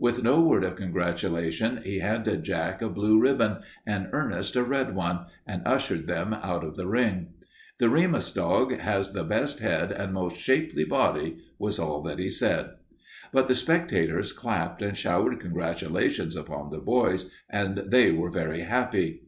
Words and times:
With 0.00 0.24
no 0.24 0.40
word 0.40 0.64
of 0.64 0.74
congratulation 0.74 1.80
he 1.84 2.00
handed 2.00 2.42
Jack 2.42 2.82
a 2.82 2.88
blue 2.88 3.20
ribbon 3.20 3.58
and 3.86 4.08
Ernest 4.10 4.56
a 4.56 4.64
red 4.64 4.96
one, 4.96 5.26
and 5.46 5.62
ushered 5.64 6.08
them 6.08 6.34
out 6.34 6.64
of 6.64 6.74
the 6.74 6.88
ring. 6.88 7.34
"The 7.78 7.88
Remus 7.88 8.32
dog 8.32 8.76
has 8.80 9.12
the 9.12 9.22
best 9.22 9.60
head 9.60 9.92
and 9.92 10.12
most 10.12 10.38
shapely 10.38 10.84
body," 10.84 11.38
was 11.56 11.78
all 11.78 12.02
that 12.02 12.18
he 12.18 12.28
said. 12.30 12.70
But 13.32 13.46
the 13.46 13.54
spectators 13.54 14.32
clapped 14.32 14.82
and 14.82 14.96
showered 14.98 15.38
congratulations 15.38 16.34
upon 16.34 16.72
the 16.72 16.78
boys, 16.80 17.30
and 17.48 17.84
they 17.86 18.10
were 18.10 18.30
very 18.32 18.62
happy. 18.62 19.22